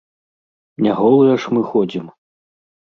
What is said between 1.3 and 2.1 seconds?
ж мы ходзім.